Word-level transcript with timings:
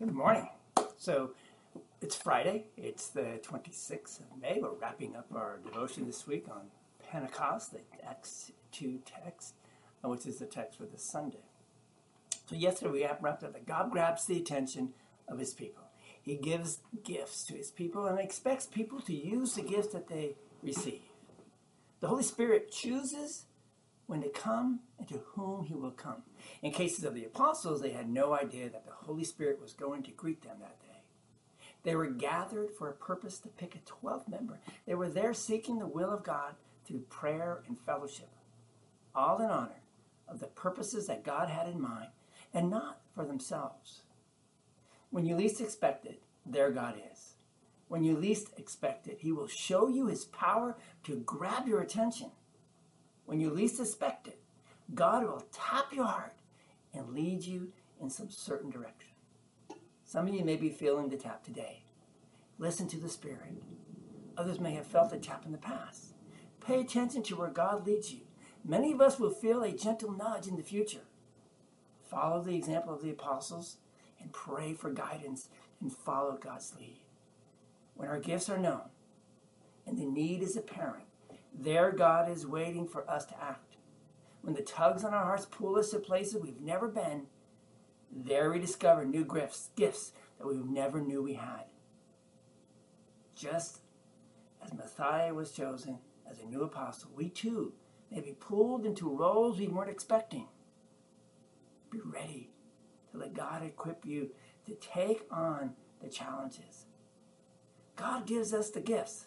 Good 0.00 0.12
morning. 0.12 0.48
So 0.98 1.30
it's 2.02 2.16
Friday. 2.16 2.64
It's 2.76 3.10
the 3.10 3.40
26th 3.44 4.18
of 4.18 4.26
May. 4.42 4.58
We're 4.60 4.72
wrapping 4.72 5.14
up 5.14 5.28
our 5.32 5.60
devotion 5.64 6.04
this 6.04 6.26
week 6.26 6.46
on 6.50 6.62
Pentecost, 7.08 7.72
the 7.72 7.78
Acts 8.04 8.50
2 8.72 8.98
text, 9.06 9.54
uh, 10.04 10.08
which 10.08 10.26
is 10.26 10.40
the 10.40 10.46
text 10.46 10.78
for 10.78 10.84
this 10.86 11.04
Sunday. 11.04 11.44
So 12.50 12.56
yesterday 12.56 12.90
we 12.90 13.06
wrapped 13.06 13.44
up 13.44 13.52
that 13.52 13.66
God 13.66 13.92
grabs 13.92 14.26
the 14.26 14.36
attention 14.36 14.94
of 15.28 15.38
his 15.38 15.54
people. 15.54 15.84
He 16.20 16.34
gives 16.34 16.80
gifts 17.04 17.44
to 17.44 17.54
his 17.54 17.70
people 17.70 18.06
and 18.06 18.18
expects 18.18 18.66
people 18.66 19.00
to 19.02 19.14
use 19.14 19.54
the 19.54 19.62
gifts 19.62 19.92
that 19.92 20.08
they 20.08 20.34
receive. 20.60 21.02
The 22.00 22.08
Holy 22.08 22.24
Spirit 22.24 22.72
chooses 22.72 23.44
when 24.06 24.22
to 24.22 24.28
come 24.28 24.80
and 24.98 25.08
to 25.08 25.20
whom 25.34 25.64
he 25.64 25.74
will 25.74 25.90
come. 25.90 26.22
In 26.62 26.72
cases 26.72 27.04
of 27.04 27.14
the 27.14 27.24
apostles, 27.24 27.80
they 27.80 27.92
had 27.92 28.08
no 28.08 28.34
idea 28.34 28.68
that 28.68 28.84
the 28.84 28.92
Holy 28.92 29.24
Spirit 29.24 29.60
was 29.60 29.72
going 29.72 30.02
to 30.04 30.10
greet 30.10 30.42
them 30.42 30.56
that 30.60 30.80
day. 30.80 31.02
They 31.82 31.94
were 31.94 32.06
gathered 32.06 32.70
for 32.70 32.88
a 32.88 32.94
purpose 32.94 33.38
to 33.40 33.48
pick 33.48 33.74
a 33.74 34.06
12th 34.06 34.28
member. 34.28 34.58
They 34.86 34.94
were 34.94 35.10
there 35.10 35.34
seeking 35.34 35.78
the 35.78 35.86
will 35.86 36.10
of 36.10 36.22
God 36.22 36.54
through 36.86 37.00
prayer 37.10 37.62
and 37.66 37.78
fellowship, 37.78 38.30
all 39.14 39.38
in 39.38 39.50
honor 39.50 39.82
of 40.28 40.40
the 40.40 40.46
purposes 40.46 41.06
that 41.06 41.24
God 41.24 41.48
had 41.48 41.68
in 41.68 41.80
mind 41.80 42.08
and 42.52 42.70
not 42.70 43.00
for 43.14 43.24
themselves. 43.24 44.02
When 45.10 45.26
you 45.26 45.36
least 45.36 45.60
expect 45.60 46.06
it, 46.06 46.22
there 46.46 46.70
God 46.70 46.94
is. 47.12 47.34
When 47.88 48.02
you 48.02 48.16
least 48.16 48.50
expect 48.56 49.06
it, 49.06 49.18
He 49.20 49.32
will 49.32 49.46
show 49.46 49.88
you 49.88 50.06
His 50.06 50.24
power 50.24 50.76
to 51.04 51.16
grab 51.16 51.68
your 51.68 51.80
attention 51.80 52.30
when 53.26 53.40
you 53.40 53.50
least 53.50 53.80
expect 53.80 54.26
it, 54.28 54.40
God 54.94 55.24
will 55.24 55.46
tap 55.52 55.92
your 55.92 56.04
heart 56.04 56.34
and 56.92 57.14
lead 57.14 57.42
you 57.42 57.72
in 58.00 58.10
some 58.10 58.30
certain 58.30 58.70
direction. 58.70 59.10
Some 60.04 60.28
of 60.28 60.34
you 60.34 60.44
may 60.44 60.56
be 60.56 60.68
feeling 60.68 61.08
the 61.08 61.16
tap 61.16 61.42
today. 61.42 61.82
Listen 62.58 62.86
to 62.88 62.98
the 62.98 63.08
Spirit. 63.08 63.62
Others 64.36 64.60
may 64.60 64.74
have 64.74 64.86
felt 64.86 65.10
the 65.10 65.18
tap 65.18 65.44
in 65.46 65.52
the 65.52 65.58
past. 65.58 66.14
Pay 66.64 66.80
attention 66.80 67.22
to 67.24 67.36
where 67.36 67.50
God 67.50 67.86
leads 67.86 68.12
you. 68.12 68.20
Many 68.64 68.92
of 68.92 69.00
us 69.00 69.18
will 69.18 69.30
feel 69.30 69.62
a 69.62 69.72
gentle 69.72 70.12
nudge 70.12 70.46
in 70.46 70.56
the 70.56 70.62
future. 70.62 71.02
Follow 72.08 72.42
the 72.42 72.54
example 72.54 72.94
of 72.94 73.02
the 73.02 73.10
apostles 73.10 73.76
and 74.20 74.32
pray 74.32 74.72
for 74.72 74.90
guidance 74.90 75.48
and 75.80 75.92
follow 75.92 76.38
God's 76.40 76.74
lead. 76.78 77.00
When 77.94 78.08
our 78.08 78.20
gifts 78.20 78.48
are 78.48 78.58
known 78.58 78.88
and 79.86 79.98
the 79.98 80.04
need 80.04 80.42
is 80.42 80.56
apparent, 80.56 81.04
there, 81.54 81.92
God 81.92 82.30
is 82.30 82.46
waiting 82.46 82.86
for 82.88 83.08
us 83.08 83.24
to 83.26 83.42
act. 83.42 83.76
When 84.42 84.54
the 84.54 84.62
tugs 84.62 85.04
on 85.04 85.14
our 85.14 85.24
hearts 85.24 85.46
pull 85.46 85.78
us 85.78 85.90
to 85.90 85.98
places 85.98 86.42
we've 86.42 86.60
never 86.60 86.88
been, 86.88 87.26
there 88.10 88.50
we 88.50 88.58
discover 88.58 89.04
new 89.04 89.24
gifts, 89.24 89.70
gifts 89.76 90.12
that 90.38 90.46
we 90.46 90.58
never 90.58 91.00
knew 91.00 91.22
we 91.22 91.34
had. 91.34 91.64
Just 93.34 93.80
as 94.62 94.72
Matthias 94.74 95.34
was 95.34 95.52
chosen 95.52 95.98
as 96.30 96.40
a 96.40 96.46
new 96.46 96.62
apostle, 96.62 97.10
we 97.14 97.28
too 97.28 97.72
may 98.10 98.20
be 98.20 98.32
pulled 98.32 98.84
into 98.84 99.08
roles 99.08 99.58
we 99.58 99.68
weren't 99.68 99.90
expecting. 99.90 100.46
Be 101.90 102.00
ready 102.04 102.50
to 103.10 103.18
let 103.18 103.34
God 103.34 103.64
equip 103.64 104.04
you 104.04 104.30
to 104.66 104.74
take 104.74 105.22
on 105.30 105.74
the 106.02 106.08
challenges. 106.08 106.86
God 107.96 108.26
gives 108.26 108.52
us 108.52 108.70
the 108.70 108.80
gifts. 108.80 109.26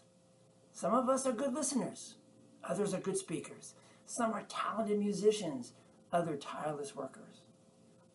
Some 0.78 0.94
of 0.94 1.10
us 1.10 1.26
are 1.26 1.32
good 1.32 1.56
listeners. 1.56 2.18
Others 2.64 2.94
are 2.94 3.00
good 3.00 3.18
speakers. 3.18 3.74
Some 4.06 4.32
are 4.32 4.44
talented 4.48 5.00
musicians. 5.00 5.74
Other 6.14 6.36
tireless 6.36 6.96
workers. 6.96 7.42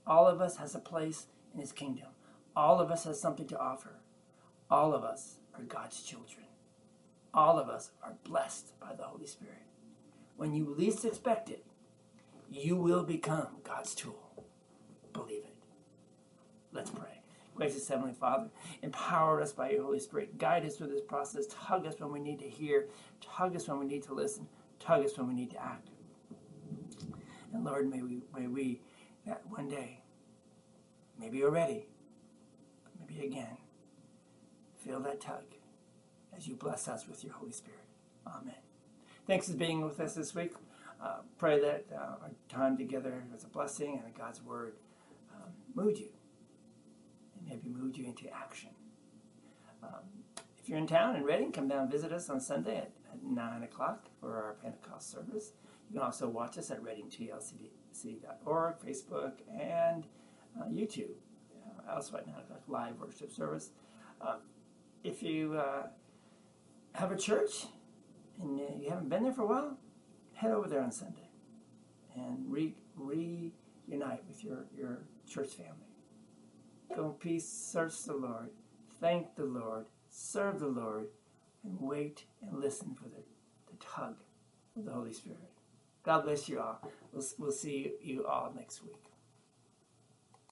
All 0.07 0.29
of 0.29 0.41
us 0.41 0.59
has 0.59 0.77
a 0.77 0.79
place 0.79 1.27
in 1.53 1.59
his 1.59 1.73
kingdom. 1.73 2.07
All 2.55 2.79
of 2.79 2.89
us 2.93 3.03
has 3.03 3.21
something 3.21 3.49
to 3.49 3.59
offer. 3.59 3.95
All 4.71 4.95
of 4.95 5.03
us 5.03 5.39
are 5.57 5.65
God's 5.65 6.05
children. 6.05 6.47
All 7.35 7.59
of 7.59 7.69
us 7.69 7.91
are 8.01 8.15
blessed 8.23 8.79
by 8.79 8.95
the 8.95 9.03
Holy 9.03 9.27
Spirit. 9.27 9.67
When 10.37 10.55
you 10.55 10.73
least 10.79 11.05
expect 11.05 11.51
it, 11.51 11.65
you 12.49 12.77
will 12.77 13.03
become 13.03 13.57
God's 13.65 13.93
tool. 13.93 14.45
Believe 15.13 15.43
it. 15.43 15.57
Let's 16.73 16.91
pray. 16.91 17.22
Gracious 17.55 17.87
Heavenly 17.87 18.15
Father, 18.15 18.49
empower 18.83 19.41
us 19.41 19.53
by 19.53 19.71
your 19.71 19.85
Holy 19.85 19.99
Spirit. 19.99 20.39
Guide 20.39 20.65
us 20.65 20.77
through 20.77 20.89
this 20.89 21.03
process. 21.03 21.47
Tug 21.51 21.87
us 21.87 21.95
when 21.99 22.11
we 22.11 22.21
need 22.21 22.39
to 22.39 22.49
hear. 22.49 22.87
Tug 23.21 23.55
us 23.55 23.69
when 23.69 23.79
we 23.79 23.87
need 23.87 24.03
to 24.05 24.15
listen. 24.15 24.47
Tug 24.81 25.05
us 25.05 25.17
when 25.19 25.29
we 25.29 25.35
need 25.35 25.51
to 25.51 25.63
act. 25.63 25.89
And 27.53 27.65
Lord, 27.65 27.91
may 27.91 28.03
we, 28.03 28.23
may 28.37 28.47
we 28.47 28.81
that 29.27 29.43
one 29.49 29.69
day, 29.69 30.01
maybe 31.21 31.45
already, 31.45 31.87
maybe 32.99 33.27
again, 33.27 33.59
feel 34.79 35.01
that 35.01 35.21
tug 35.21 35.45
as 36.37 36.49
you 36.49 36.57
bless 36.57 36.89
us 36.89 37.07
with 37.07 37.23
your 37.23 37.35
Holy 37.35 37.53
Spirit. 37.53 37.79
Amen. 38.27 38.55
Thanks 39.27 39.49
for 39.49 39.57
being 39.57 39.83
with 39.83 40.01
us 40.01 40.15
this 40.15 40.35
week. 40.35 40.55
Uh, 41.01 41.19
pray 41.37 41.61
that 41.61 41.85
uh, 41.93 42.23
our 42.23 42.31
time 42.49 42.77
together 42.77 43.25
was 43.33 43.45
a 43.45 43.49
blessing 43.49 43.95
and 43.97 44.05
that 44.05 44.17
God's 44.17 44.43
word 44.43 44.75
um, 45.35 45.51
moved 45.75 45.99
you 45.99 46.09
maybe 47.53 47.69
moved 47.69 47.97
you 47.97 48.07
into 48.07 48.25
action. 48.35 48.71
Um, 49.83 50.01
if 50.59 50.69
you're 50.69 50.79
in 50.79 50.87
town 50.87 51.17
in 51.17 51.25
Reading, 51.25 51.53
come 51.53 51.69
down 51.69 51.83
and 51.83 51.91
visit 51.91 52.13
us 52.13 52.31
on 52.31 52.41
Sunday 52.41 52.77
at, 52.79 52.93
at 53.13 53.23
9 53.23 53.63
o'clock 53.65 54.07
for 54.21 54.37
our 54.37 54.57
Pentecost 54.63 55.11
service. 55.11 55.53
You 55.91 55.99
can 55.99 56.07
also 56.07 56.29
watch 56.29 56.57
us 56.57 56.71
at 56.71 56.83
readingtlcc.org, 56.83 58.75
Facebook, 58.79 59.33
and 59.53 60.07
uh, 60.59 60.65
YouTube. 60.67 61.17
Uh, 61.67 61.95
also 61.95 62.17
at 62.17 62.27
9 62.27 62.37
o'clock 62.37 62.63
live 62.69 62.95
worship 63.01 63.33
service. 63.33 63.71
Uh, 64.21 64.37
if 65.05 65.23
you 65.23 65.55
uh, 65.55 65.89
have 66.95 67.11
a 67.11 67.17
church 67.17 67.67
and 68.41 68.59
you 68.81 68.89
haven't 68.89 69.09
been 69.09 69.25
there 69.25 69.33
for 69.33 69.43
a 69.43 69.47
while, 69.47 69.77
head 70.35 70.53
over 70.53 70.69
there 70.69 70.81
on 70.81 70.93
Sunday 70.93 71.29
and 72.15 72.39
re- 72.49 72.77
reunite 72.97 74.23
with 74.29 74.45
your, 74.45 74.67
your 74.77 75.01
church 75.29 75.51
family. 75.51 75.92
Go 76.95 77.07
in 77.07 77.13
peace, 77.13 77.49
search 77.49 78.03
the 78.05 78.15
Lord, 78.15 78.51
thank 79.01 79.35
the 79.35 79.45
Lord, 79.45 79.87
serve 80.11 80.61
the 80.61 80.67
Lord, 80.67 81.09
and 81.65 81.77
wait 81.81 82.25
and 82.43 82.61
listen 82.61 82.95
for 82.95 83.09
the, 83.09 83.23
the 83.71 83.77
tug 83.79 84.17
of 84.77 84.85
the 84.85 84.93
Holy 84.93 85.13
Spirit. 85.13 85.39
God 86.03 86.25
bless 86.25 86.49
you 86.49 86.61
all. 86.61 86.81
We'll, 87.13 87.25
we'll 87.39 87.53
see 87.53 87.93
you 88.03 88.27
all 88.27 88.53
next 88.55 88.83
week. 88.83 89.12